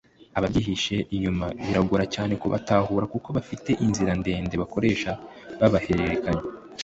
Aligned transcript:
ababyihishe 0.37 0.95
inyuma 1.15 1.45
biragora 1.65 2.05
cyane 2.13 2.33
kubatahura 2.41 3.05
kuko 3.13 3.27
bafite 3.37 3.69
inzira 3.85 4.11
ndende 4.21 4.53
bakoresha 4.61 5.11
babahererekanya 5.59 6.43